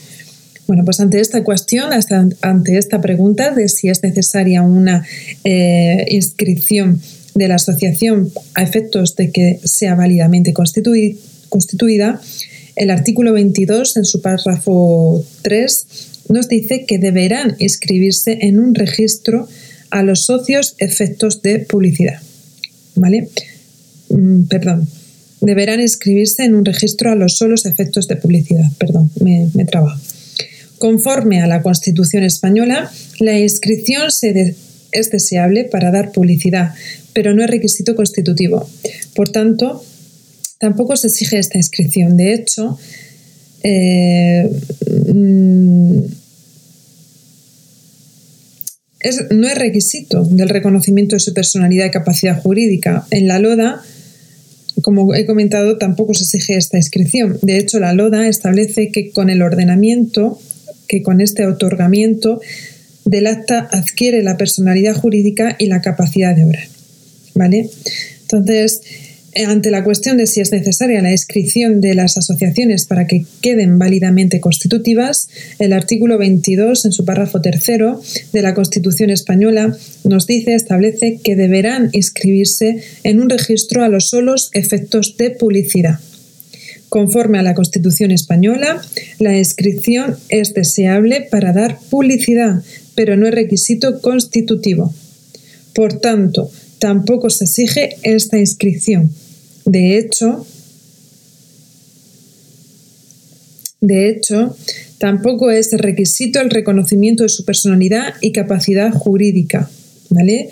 Bueno, 0.67 0.85
pues 0.85 1.01
ante 1.01 1.21
esta 1.21 1.43
cuestión, 1.43 1.93
hasta 1.93 2.29
ante 2.43 2.79
esta 2.79 3.01
pregunta 3.01 3.53
de 3.53 3.69
si 3.69 3.89
es 3.89 4.03
necesaria 4.03 4.63
una 4.63 5.05
eh, 5.45 6.07
inscripción 6.11 7.01
de 7.35 7.49
la 7.49 7.57
asociación 7.57 8.31
a 8.55 8.63
efectos 8.63 9.17
de 9.17 9.31
que 9.31 9.61
sea 9.65 9.95
válidamente 9.95 10.53
constituida, 10.53 12.21
el 12.77 12.91
artículo 12.91 13.33
22 13.33 13.97
en 13.97 14.05
su 14.05 14.23
párrafo 14.23 15.25
3 15.43 15.87
nos 16.29 16.49
dice 16.49 16.87
que 16.87 16.99
deberán 16.99 17.57
inscribirse 17.59 18.39
en 18.43 18.61
un 18.61 18.75
registro 18.75 19.49
a 19.91 20.03
los 20.03 20.25
socios 20.25 20.77
efectos 20.79 21.43
de 21.43 21.59
publicidad. 21.59 22.21
¿Vale? 23.01 23.29
Mm, 24.11 24.43
perdón. 24.45 24.87
Deberán 25.41 25.81
inscribirse 25.81 26.45
en 26.45 26.55
un 26.55 26.67
registro 26.67 27.11
a 27.11 27.15
los 27.15 27.39
solos 27.39 27.65
efectos 27.65 28.07
de 28.09 28.17
publicidad. 28.17 28.71
Perdón, 28.79 29.11
me, 29.21 29.49
me 29.55 29.67
Conforme 30.79 31.41
a 31.41 31.47
la 31.47 31.63
Constitución 31.63 32.25
española, 32.25 32.93
la 33.19 33.39
inscripción 33.39 34.09
es 34.93 35.11
deseable 35.11 35.65
para 35.65 35.91
dar 35.91 36.13
publicidad, 36.13 36.75
pero 37.15 37.33
no 37.33 37.43
es 37.43 37.49
requisito 37.49 37.97
constitutivo. 37.97 38.69
Por 39.15 39.31
tanto, 39.31 39.83
tampoco 40.59 40.95
se 40.97 41.07
exige 41.07 41.39
esta 41.39 41.57
inscripción. 41.57 42.19
De 42.19 42.35
hecho, 42.35 42.79
eh, 43.63 44.47
mm, 45.15 46.01
no 49.31 49.49
es 49.49 49.55
requisito 49.57 50.25
del 50.25 50.49
reconocimiento 50.49 51.17
de 51.17 51.21
su 51.21 51.33
personalidad 51.33 51.87
y 51.87 51.91
capacidad 51.91 52.41
jurídica. 52.41 53.07
En 53.11 53.29
la 53.29 53.39
LODA, 53.39 53.83
como 54.83 55.15
he 55.15 55.27
comentado, 55.27 55.79
tampoco 55.79 56.15
se 56.15 56.25
exige 56.25 56.57
esta 56.57 56.77
inscripción. 56.77 57.39
De 57.43 57.59
hecho, 57.59 57.81
la 57.81 57.93
LODA 57.93 58.29
establece 58.29 58.91
que 58.91 59.11
con 59.11 59.31
el 59.31 59.43
ordenamiento, 59.43 60.39
que 60.87 61.03
con 61.03 61.21
este 61.21 61.47
otorgamiento 61.47 62.41
del 63.05 63.27
acta 63.27 63.69
adquiere 63.73 64.23
la 64.23 64.37
personalidad 64.37 64.95
jurídica 64.95 65.57
y 65.59 65.67
la 65.67 65.81
capacidad 65.81 66.35
de 66.35 66.45
obrar. 66.45 66.69
¿Vale? 67.35 67.71
Entonces, 68.23 68.83
ante 69.37 69.71
la 69.71 69.85
cuestión 69.85 70.17
de 70.17 70.27
si 70.27 70.41
es 70.41 70.51
necesaria 70.51 71.03
la 71.03 71.13
inscripción 71.13 71.81
de 71.81 71.95
las 71.95 72.17
asociaciones 72.17 72.85
para 72.87 73.07
que 73.07 73.25
queden 73.41 73.79
válidamente 73.79 74.41
constitutivas, 74.41 75.29
el 75.59 75.73
artículo 75.73 76.19
22, 76.19 76.85
en 76.85 76.93
su 76.93 77.05
párrafo 77.05 77.41
tercero 77.41 78.03
de 78.33 78.43
la 78.43 78.55
Constitución 78.55 79.11
española, 79.11 79.77
nos 80.03 80.27
dice, 80.27 80.55
establece 80.55 81.21
que 81.23 81.37
deberán 81.37 81.91
inscribirse 81.93 82.83
en 83.05 83.21
un 83.21 83.31
registro 83.31 83.85
a 83.85 83.89
los 83.89 84.09
solos 84.09 84.51
efectos 84.53 85.17
de 85.17 85.31
publicidad. 85.31 86.01
Conforme 86.89 87.39
a 87.39 87.43
la 87.43 87.55
Constitución 87.55 88.11
española, 88.11 88.83
la 89.21 89.39
inscripción 89.39 90.17
es 90.29 90.55
deseable 90.55 91.29
para 91.31 91.53
dar 91.53 91.79
publicidad, 91.89 92.65
pero 92.97 93.17
no 93.17 93.29
es 93.29 93.35
requisito 93.35 94.01
constitutivo. 94.01 94.93
Por 95.73 96.01
tanto, 96.01 96.51
tampoco 96.81 97.31
se 97.31 97.45
exige 97.45 97.97
esta 98.03 98.39
inscripción. 98.39 99.13
De 99.71 99.99
hecho, 99.99 100.45
de 103.81 104.11
hecho, 104.11 104.57
tampoco 104.99 105.53
es 105.53 105.71
requisito 105.75 106.41
el 106.41 106.51
reconocimiento 106.51 107.23
de 107.23 107.29
su 107.29 107.45
personalidad 107.45 108.15
y 108.21 108.33
capacidad 108.33 108.91
jurídica, 108.91 109.71
¿vale? 110.09 110.51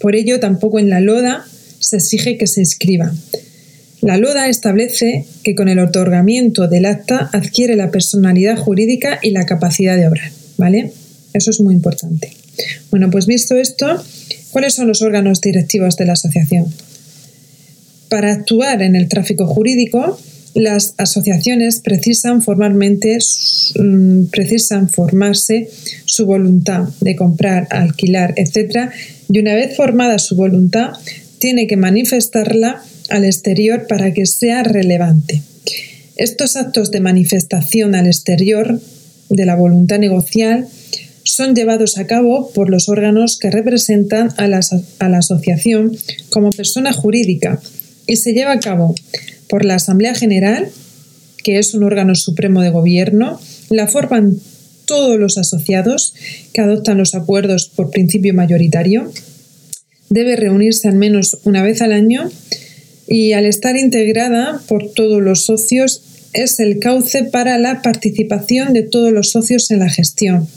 Por 0.00 0.16
ello, 0.16 0.38
tampoco 0.38 0.78
en 0.78 0.90
la 0.90 1.00
LODA 1.00 1.46
se 1.78 1.96
exige 1.96 2.36
que 2.36 2.46
se 2.46 2.60
inscriba. 2.60 3.14
La 4.02 4.18
LODA 4.18 4.50
establece 4.50 5.24
que 5.42 5.54
con 5.54 5.70
el 5.70 5.78
otorgamiento 5.78 6.68
del 6.68 6.84
acta 6.84 7.30
adquiere 7.32 7.74
la 7.74 7.90
personalidad 7.90 8.58
jurídica 8.58 9.18
y 9.22 9.30
la 9.30 9.46
capacidad 9.46 9.96
de 9.96 10.08
obrar, 10.08 10.30
¿vale? 10.58 10.92
Eso 11.32 11.50
es 11.50 11.58
muy 11.58 11.72
importante. 11.72 12.36
Bueno, 12.90 13.10
pues 13.10 13.26
visto 13.26 13.56
esto, 13.56 14.04
¿cuáles 14.52 14.74
son 14.74 14.86
los 14.86 15.02
órganos 15.02 15.40
directivos 15.40 15.96
de 15.96 16.06
la 16.06 16.12
asociación? 16.12 16.66
Para 18.08 18.32
actuar 18.32 18.82
en 18.82 18.94
el 18.94 19.08
tráfico 19.08 19.46
jurídico, 19.46 20.18
las 20.54 20.94
asociaciones 20.98 21.80
precisan 21.80 22.42
formalmente 22.42 23.18
mm, 23.78 24.24
precisan 24.26 24.90
formarse 24.90 25.70
su 26.04 26.26
voluntad 26.26 26.88
de 27.00 27.16
comprar, 27.16 27.68
alquilar, 27.70 28.34
etc. 28.36 28.90
Y 29.30 29.38
una 29.38 29.54
vez 29.54 29.76
formada 29.76 30.18
su 30.18 30.36
voluntad, 30.36 30.90
tiene 31.38 31.66
que 31.66 31.76
manifestarla 31.76 32.82
al 33.08 33.24
exterior 33.24 33.86
para 33.88 34.12
que 34.12 34.26
sea 34.26 34.62
relevante. 34.62 35.42
Estos 36.16 36.56
actos 36.56 36.90
de 36.90 37.00
manifestación 37.00 37.94
al 37.94 38.06
exterior 38.06 38.80
de 39.30 39.46
la 39.46 39.56
voluntad 39.56 39.98
negocial 39.98 40.68
son 41.24 41.54
llevados 41.54 41.98
a 41.98 42.06
cabo 42.06 42.50
por 42.52 42.70
los 42.70 42.88
órganos 42.88 43.38
que 43.38 43.50
representan 43.50 44.30
a 44.36 44.48
la, 44.48 44.60
asociación 45.18 45.96
como 46.30 46.50
persona 46.50 46.92
jurídica 46.92 47.60
y 48.06 48.16
se 48.16 48.32
lleva 48.32 48.52
a 48.52 48.60
cabo 48.60 48.94
por 49.48 49.64
la 49.64 49.76
Asamblea 49.76 50.14
General, 50.14 50.68
que 51.44 51.58
es 51.58 51.74
un 51.74 51.84
órgano 51.84 52.14
supremo 52.14 52.62
de 52.62 52.70
gobierno, 52.70 53.40
la 53.70 53.86
forman 53.86 54.38
todos 54.86 55.18
los 55.18 55.38
asociados 55.38 56.14
que 56.52 56.60
adoptan 56.60 56.98
los 56.98 57.14
acuerdos 57.14 57.70
por 57.74 57.90
principio 57.90 58.34
mayoritario, 58.34 59.10
debe 60.10 60.36
reunirse 60.36 60.88
al 60.88 60.96
menos 60.96 61.38
una 61.44 61.62
vez 61.62 61.80
al 61.82 61.92
año 61.92 62.30
y 63.06 63.32
al 63.32 63.46
estar 63.46 63.76
integrada 63.76 64.60
por 64.68 64.90
todos 64.92 65.22
los 65.22 65.44
socios 65.44 66.02
es 66.32 66.60
el 66.60 66.78
cauce 66.78 67.24
para 67.24 67.58
la 67.58 67.82
participación 67.82 68.72
de 68.72 68.82
todos 68.82 69.12
los 69.12 69.30
socios 69.30 69.70
en 69.70 69.80
la 69.80 69.90
gestión 69.90 70.48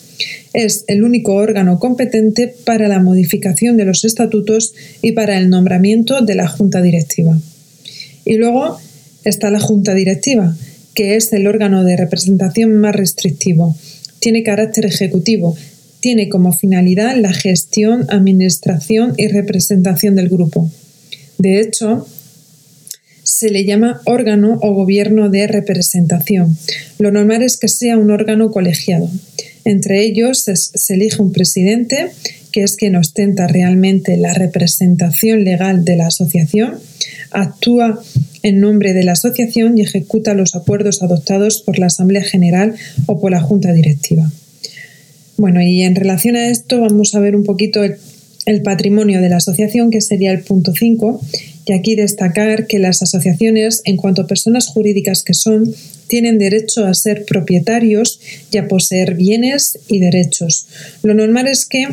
es 0.54 0.86
el 0.88 1.04
único 1.04 1.34
órgano 1.36 1.80
competente 1.80 2.54
para 2.64 2.88
la 2.88 3.00
modificación 3.00 3.78
de 3.78 3.86
los 3.86 4.06
estatutos 4.06 4.74
y 5.02 5.12
para 5.12 5.38
el 5.38 5.50
nombramiento 5.50 6.22
de 6.22 6.36
la 6.36 6.48
Junta 6.48 6.82
Directiva. 6.82 7.38
Y 8.24 8.36
luego 8.36 8.80
está 9.24 9.50
la 9.52 9.60
Junta 9.60 9.94
Directiva, 9.94 10.56
que 10.94 11.16
es 11.16 11.34
el 11.34 11.48
órgano 11.48 11.84
de 11.84 11.98
representación 11.98 12.78
más 12.78 12.96
restrictivo. 12.96 13.76
Tiene 14.20 14.44
carácter 14.44 14.86
ejecutivo, 14.86 15.56
tiene 16.00 16.30
como 16.30 16.52
finalidad 16.52 17.16
la 17.18 17.34
gestión, 17.34 18.06
administración 18.10 19.14
y 19.18 19.28
representación 19.28 20.16
del 20.16 20.30
grupo. 20.30 20.70
De 21.38 21.60
hecho, 21.60 22.08
se 23.24 23.50
le 23.50 23.66
llama 23.66 24.02
órgano 24.06 24.60
o 24.62 24.74
gobierno 24.74 25.30
de 25.30 25.48
representación. 25.48 26.58
Lo 27.00 27.12
normal 27.12 27.42
es 27.42 27.58
que 27.58 27.68
sea 27.68 27.98
un 27.98 28.12
órgano 28.12 28.52
colegiado. 28.52 29.10
Entre 29.66 30.04
ellos 30.04 30.46
se, 30.46 30.94
elige 30.94 31.22
un 31.22 31.32
presidente, 31.32 32.12
que 32.52 32.62
es 32.62 32.76
quien 32.76 32.96
ostenta 32.96 33.48
realmente 33.48 34.16
la 34.16 34.34
representación 34.34 35.44
legal 35.44 35.84
de 35.84 35.98
la 35.98 36.08
asociación, 36.08 36.76
actúa 37.32 38.02
en 38.44 38.60
nombre 38.60 38.94
de 38.94 39.04
la 39.04 39.14
asociación 39.14 39.78
y 39.78 39.82
ejecuta 39.82 40.36
los 40.36 40.56
acuerdos 40.56 41.02
adoptados 41.02 41.62
por 41.62 41.80
la 41.80 41.88
Asamblea 41.88 42.24
General 42.24 42.76
o 43.08 43.20
por 43.20 43.32
la 43.32 43.42
Junta 43.42 43.74
Directiva. 43.74 44.32
Bueno, 45.38 45.62
y 45.62 45.82
en 45.82 45.96
relación 45.96 46.36
a 46.36 46.48
esto 46.50 46.80
vamos 46.80 47.16
a 47.16 47.20
ver 47.20 47.36
un 47.36 47.44
poquito 47.44 47.84
el, 47.84 47.96
el 48.46 48.62
patrimonio 48.62 49.20
de 49.20 49.30
la 49.30 49.38
asociación, 49.38 49.90
que 49.90 50.00
sería 50.00 50.32
el 50.32 50.44
punto 50.44 50.74
5, 50.78 51.20
y 51.66 51.74
aquí 51.74 51.96
destacar 51.96 52.68
que 52.68 52.78
las 52.78 53.02
asociaciones, 53.02 53.82
en 53.86 53.98
cuanto 53.98 54.22
a 54.22 54.28
personas 54.28 54.68
jurídicas 54.68 55.24
que 55.24 55.34
son, 55.34 55.74
tienen 56.08 56.38
derecho 56.38 56.86
a 56.86 56.94
ser 56.94 57.26
propietarios 57.26 58.20
y 58.52 58.58
a 58.58 58.68
poseer 58.68 59.16
bienes 59.16 59.80
y 59.88 60.00
derechos. 60.00 60.68
Lo 61.04 61.14
normal 61.14 61.48
es 61.48 61.66
que 61.66 61.88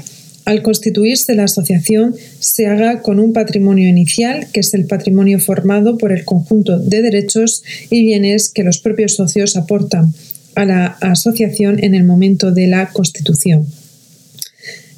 al 0.45 0.63
constituirse 0.63 1.35
la 1.35 1.45
asociación 1.45 2.17
se 2.41 2.67
haga 2.67 3.03
con 3.03 3.21
un 3.21 3.33
patrimonio 3.33 3.89
inicial, 3.89 4.49
que 4.53 4.61
es 4.61 4.75
el 4.75 4.87
patrimonio 4.87 5.39
formado 5.39 5.99
por 5.99 6.13
el 6.13 6.25
conjunto 6.25 6.79
de 6.79 7.01
derechos 7.01 7.63
y 7.91 8.03
bienes 8.03 8.49
que 8.49 8.65
los 8.65 8.79
propios 8.79 9.15
socios 9.15 9.57
aportan 9.57 10.13
a 10.55 10.65
la 10.65 10.87
asociación 11.01 11.83
en 11.83 11.95
el 11.95 12.05
momento 12.05 12.51
de 12.51 12.67
la 12.67 12.91
constitución. 12.91 13.67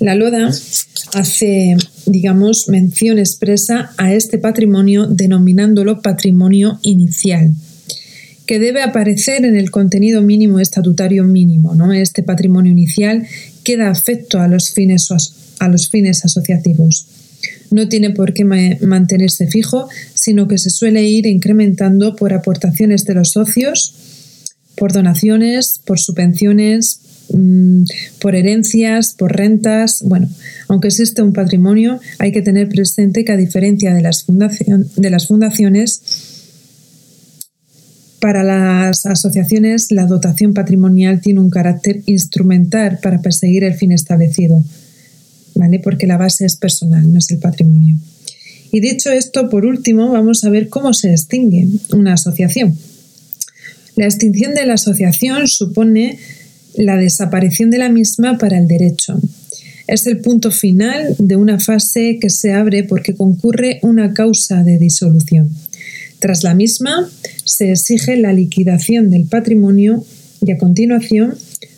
La 0.00 0.14
LODA 0.14 0.50
hace, 1.12 1.76
digamos, 2.06 2.68
mención 2.68 3.18
expresa 3.18 3.92
a 3.97 4.12
este 4.12 4.38
patrimonio 4.38 5.06
denominándolo 5.06 6.00
patrimonio 6.00 6.78
inicial 6.83 7.52
que 8.46 8.58
debe 8.58 8.82
aparecer 8.82 9.44
en 9.44 9.56
el 9.56 9.70
contenido 9.70 10.22
mínimo 10.22 10.60
estatutario 10.60 11.24
mínimo. 11.24 11.74
¿no? 11.74 11.92
Este 11.92 12.22
patrimonio 12.22 12.72
inicial 12.72 13.26
queda 13.62 13.90
afecto 13.90 14.40
a 14.40 14.48
los 14.48 14.70
fines, 14.70 15.08
a 15.58 15.68
los 15.68 15.88
fines 15.88 16.24
asociativos. 16.24 17.06
No 17.70 17.88
tiene 17.88 18.10
por 18.10 18.34
qué 18.34 18.44
mantenerse 18.44 19.46
fijo, 19.46 19.88
sino 20.14 20.46
que 20.46 20.58
se 20.58 20.70
suele 20.70 21.04
ir 21.04 21.26
incrementando 21.26 22.14
por 22.16 22.32
aportaciones 22.32 23.04
de 23.04 23.14
los 23.14 23.32
socios, 23.32 23.94
por 24.76 24.92
donaciones, 24.92 25.80
por 25.84 25.98
subvenciones, 25.98 27.00
mm, 27.32 27.84
por 28.20 28.34
herencias, 28.34 29.14
por 29.14 29.36
rentas. 29.36 30.02
Bueno, 30.04 30.28
aunque 30.68 30.88
existe 30.88 31.22
un 31.22 31.32
patrimonio, 31.32 32.00
hay 32.18 32.32
que 32.32 32.42
tener 32.42 32.68
presente 32.68 33.24
que 33.24 33.32
a 33.32 33.36
diferencia 33.36 33.94
de 33.94 34.02
las, 34.02 34.26
de 34.26 35.10
las 35.10 35.26
fundaciones, 35.26 36.23
para 38.24 38.42
las 38.42 39.04
asociaciones, 39.04 39.88
la 39.90 40.06
dotación 40.06 40.54
patrimonial 40.54 41.20
tiene 41.20 41.40
un 41.40 41.50
carácter 41.50 42.00
instrumental 42.06 42.98
para 43.02 43.20
perseguir 43.20 43.64
el 43.64 43.74
fin 43.74 43.92
establecido, 43.92 44.64
¿vale? 45.54 45.78
Porque 45.78 46.06
la 46.06 46.16
base 46.16 46.46
es 46.46 46.56
personal, 46.56 47.12
no 47.12 47.18
es 47.18 47.30
el 47.30 47.38
patrimonio. 47.38 47.98
Y 48.72 48.80
dicho 48.80 49.12
esto, 49.12 49.50
por 49.50 49.66
último, 49.66 50.10
vamos 50.10 50.42
a 50.42 50.48
ver 50.48 50.70
cómo 50.70 50.94
se 50.94 51.10
extingue 51.10 51.68
una 51.92 52.14
asociación. 52.14 52.74
La 53.94 54.06
extinción 54.06 54.54
de 54.54 54.64
la 54.64 54.72
asociación 54.72 55.46
supone 55.46 56.18
la 56.76 56.96
desaparición 56.96 57.68
de 57.68 57.76
la 57.76 57.90
misma 57.90 58.38
para 58.38 58.56
el 58.56 58.66
derecho. 58.66 59.20
Es 59.86 60.06
el 60.06 60.20
punto 60.20 60.50
final 60.50 61.14
de 61.18 61.36
una 61.36 61.60
fase 61.60 62.16
que 62.18 62.30
se 62.30 62.54
abre 62.54 62.84
porque 62.84 63.14
concurre 63.14 63.80
una 63.82 64.14
causa 64.14 64.62
de 64.62 64.78
disolución. 64.78 65.50
Tras 66.20 66.42
la 66.42 66.54
misma, 66.54 67.06
se 67.44 67.72
exige 67.72 68.16
la 68.16 68.32
liquidación 68.32 69.10
del 69.10 69.26
patrimonio 69.26 70.04
y 70.44 70.52
a 70.52 70.58
continuación 70.58 71.34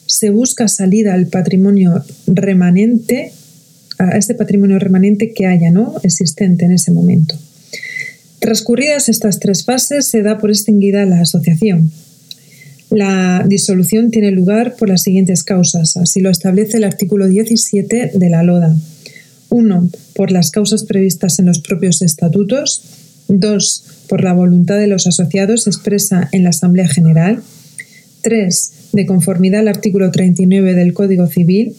se 0.06 0.30
busca 0.30 0.68
salida 0.68 1.14
al 1.14 1.26
patrimonio 1.26 2.04
remanente, 2.26 3.32
a 3.98 4.16
este 4.16 4.34
patrimonio 4.34 4.78
remanente 4.78 5.32
que 5.32 5.46
haya 5.46 5.70
¿no? 5.70 5.94
existente 6.02 6.64
en 6.64 6.72
ese 6.72 6.92
momento. 6.92 7.36
Transcurridas 8.38 9.08
estas 9.08 9.40
tres 9.40 9.64
fases, 9.64 10.06
se 10.06 10.22
da 10.22 10.38
por 10.38 10.50
extinguida 10.50 11.04
la 11.06 11.20
asociación. 11.20 11.90
La 12.90 13.44
disolución 13.46 14.10
tiene 14.10 14.30
lugar 14.30 14.76
por 14.76 14.88
las 14.88 15.02
siguientes 15.02 15.42
causas, 15.42 15.96
así 15.96 16.20
lo 16.20 16.30
establece 16.30 16.76
el 16.76 16.84
artículo 16.84 17.26
17 17.26 18.12
de 18.14 18.30
la 18.30 18.42
LODA. 18.42 18.76
1. 19.48 19.90
Por 20.14 20.30
las 20.30 20.50
causas 20.50 20.84
previstas 20.84 21.38
en 21.38 21.46
los 21.46 21.60
propios 21.60 22.02
estatutos. 22.02 22.82
2 23.28 23.84
por 24.08 24.22
la 24.22 24.32
voluntad 24.32 24.78
de 24.78 24.86
los 24.86 25.06
asociados 25.06 25.66
expresa 25.66 26.28
en 26.32 26.44
la 26.44 26.50
Asamblea 26.50 26.88
General. 26.88 27.42
3. 28.22 28.72
De 28.92 29.06
conformidad 29.06 29.60
al 29.60 29.68
artículo 29.68 30.10
39 30.10 30.74
del 30.74 30.92
Código 30.92 31.26
Civil. 31.26 31.74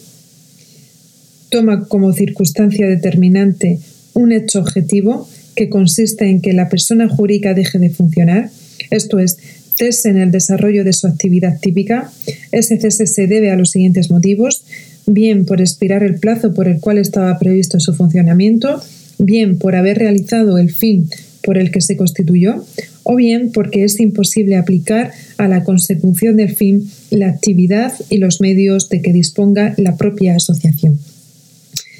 Toma 1.49 1.87
como 1.87 2.13
circunstancia 2.13 2.87
determinante 2.87 3.79
un 4.13 4.31
hecho 4.31 4.59
objetivo 4.59 5.27
que 5.55 5.69
consiste 5.69 6.29
en 6.29 6.41
que 6.41 6.53
la 6.53 6.69
persona 6.69 7.09
jurídica 7.09 7.53
deje 7.53 7.79
de 7.79 7.89
funcionar, 7.89 8.51
esto 8.91 9.19
es, 9.19 9.37
cese 9.75 10.09
en 10.09 10.17
el 10.17 10.31
desarrollo 10.31 10.83
de 10.83 10.93
su 10.93 11.07
actividad 11.07 11.59
típica. 11.59 12.11
Ese 12.51 12.77
cese 12.77 13.07
se 13.07 13.27
debe 13.27 13.51
a 13.51 13.55
los 13.55 13.71
siguientes 13.71 14.09
motivos, 14.09 14.63
bien 15.05 15.45
por 15.45 15.61
expirar 15.61 16.03
el 16.03 16.19
plazo 16.19 16.53
por 16.53 16.67
el 16.67 16.79
cual 16.79 16.97
estaba 16.97 17.37
previsto 17.39 17.79
su 17.79 17.93
funcionamiento, 17.93 18.81
bien 19.17 19.57
por 19.57 19.75
haber 19.75 19.97
realizado 19.97 20.57
el 20.57 20.71
fin 20.71 21.09
por 21.47 21.57
el 21.57 21.71
que 21.71 21.79
se 21.79 21.95
constituyó, 21.95 22.65
o 23.03 23.15
bien 23.15 23.53
porque 23.53 23.85
es 23.85 24.01
imposible 24.01 24.57
aplicar 24.57 25.13
a 25.37 25.47
la 25.47 25.63
consecución 25.63 26.35
del 26.35 26.53
fin 26.53 26.91
la 27.09 27.29
actividad 27.29 27.93
y 28.09 28.17
los 28.17 28.41
medios 28.41 28.89
de 28.89 29.01
que 29.01 29.13
disponga 29.13 29.73
la 29.77 29.95
propia 29.95 30.35
asociación. 30.35 30.99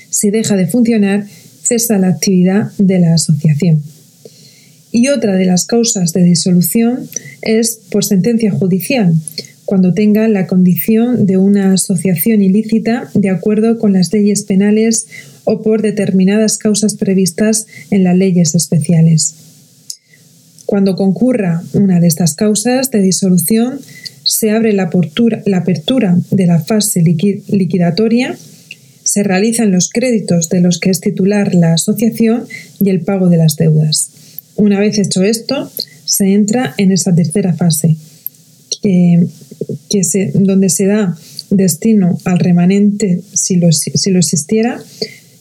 Si 0.10 0.32
deja 0.32 0.58
de 0.58 0.68
funcionar, 0.68 1.28
cesa 1.64 1.98
la 1.98 2.10
actividad 2.10 2.74
de 2.78 3.00
la 3.00 3.14
asociación. 3.14 3.82
Y 4.92 5.08
otra 5.08 5.38
de 5.38 5.46
las 5.46 5.66
causas 5.66 6.12
de 6.12 6.24
disolución 6.24 7.08
es 7.42 7.80
por 7.90 8.04
sentencia 8.04 8.52
judicial, 8.52 9.14
cuando 9.64 9.94
tenga 9.94 10.28
la 10.28 10.46
condición 10.46 11.26
de 11.26 11.38
una 11.38 11.72
asociación 11.72 12.42
ilícita 12.42 13.10
de 13.14 13.30
acuerdo 13.30 13.80
con 13.80 13.94
las 13.94 14.12
leyes 14.12 14.44
penales 14.44 15.08
o 15.50 15.62
por 15.62 15.82
determinadas 15.82 16.58
causas 16.58 16.96
previstas 16.96 17.68
en 17.90 18.04
las 18.04 18.18
leyes 18.18 18.54
especiales. 18.54 19.34
Cuando 20.66 20.98
concurra 20.98 21.64
una 21.72 22.02
de 22.02 22.08
estas 22.08 22.36
causas 22.36 22.92
de 22.92 23.02
disolución, 23.02 23.80
se 24.26 24.52
abre 24.52 24.74
la 24.74 24.84
apertura, 24.84 25.42
la 25.46 25.60
apertura 25.60 26.18
de 26.32 26.48
la 26.48 26.60
fase 26.60 27.02
liquidatoria, 27.02 28.38
se 29.04 29.24
realizan 29.24 29.72
los 29.72 29.90
créditos 29.90 30.50
de 30.50 30.60
los 30.60 30.82
que 30.82 30.90
es 30.90 31.00
titular 31.00 31.56
la 31.56 31.76
asociación 31.76 32.46
y 32.82 32.90
el 32.90 33.00
pago 33.00 33.30
de 33.30 33.38
las 33.38 33.56
deudas. 33.56 34.10
Una 34.58 34.82
vez 34.82 35.00
hecho 35.00 35.24
esto, 35.24 35.72
se 36.04 36.34
entra 36.34 36.76
en 36.78 36.92
esa 36.92 37.16
tercera 37.16 37.54
fase, 37.54 37.96
donde 40.34 40.68
se 40.68 40.86
da 40.88 41.18
destino 41.50 42.20
al 42.26 42.40
remanente 42.40 43.22
si 43.34 43.56
lo, 43.56 43.72
si 43.72 44.12
lo 44.12 44.20
existiera 44.20 44.84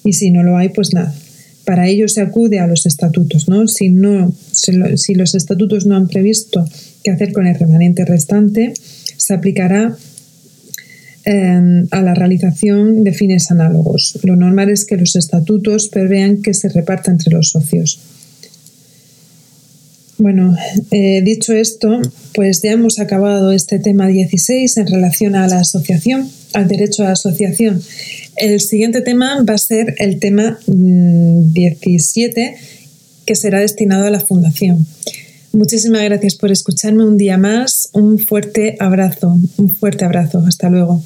y 0.07 0.13
si 0.15 0.31
no 0.31 0.43
lo 0.43 0.57
hay, 0.57 0.71
pues 0.71 0.95
nada. 0.95 1.15
Para 1.67 1.89
ello 1.89 2.09
se 2.09 2.21
acude 2.21 2.61
a 2.61 2.67
los 2.67 2.87
estatutos, 2.87 3.49
¿no? 3.49 3.67
Si, 3.67 3.89
no, 3.89 4.33
si 4.53 5.15
los 5.15 5.35
estatutos 5.35 5.85
no 5.85 5.97
han 5.97 6.07
previsto 6.07 6.65
qué 7.03 7.11
hacer 7.11 7.33
con 7.33 7.47
el 7.47 7.59
remanente 7.59 8.05
restante, 8.05 8.73
se 9.17 9.35
aplicará 9.35 9.97
em, 11.25 11.89
a 11.91 12.03
la 12.03 12.15
realización 12.15 13.03
de 13.03 13.13
fines 13.13 13.51
análogos. 13.51 14.19
Lo 14.23 14.37
normal 14.37 14.71
es 14.71 14.85
que 14.85 14.97
los 14.97 15.17
estatutos 15.17 15.89
prevean 15.89 16.41
que 16.41 16.55
se 16.55 16.69
reparta 16.69 17.11
entre 17.11 17.33
los 17.33 17.51
socios. 17.51 17.99
Bueno, 20.19 20.57
eh, 20.93 21.21
dicho 21.23 21.53
esto, 21.53 22.01
pues 22.35 22.63
ya 22.63 22.73
hemos 22.73 22.99
acabado 22.99 23.53
este 23.53 23.79
tema 23.79 24.07
16 24.07 24.79
en 24.79 24.87
relación 24.87 25.35
a 25.35 25.47
la 25.47 25.61
asociación, 25.61 26.31
al 26.55 26.69
derecho 26.69 27.03
a 27.03 27.07
la 27.07 27.13
asociación. 27.13 27.83
El 28.37 28.61
siguiente 28.61 29.01
tema 29.01 29.43
va 29.43 29.55
a 29.55 29.59
ser 29.59 29.95
el 29.99 30.19
tema 30.19 30.59
17, 30.67 32.51
mm, 32.51 33.25
que 33.25 33.35
será 33.35 33.61
destinado 33.61 34.07
a 34.07 34.11
la 34.11 34.21
fundación. 34.21 34.87
Muchísimas 35.53 36.05
gracias 36.05 36.35
por 36.35 36.53
escucharme 36.53 37.05
un 37.05 37.17
día 37.17 37.39
más. 37.39 37.89
Un 37.93 38.19
fuerte 38.19 38.77
abrazo, 38.79 39.39
un 39.57 39.71
fuerte 39.71 40.05
abrazo. 40.05 40.45
Hasta 40.47 40.69
luego. 40.69 41.03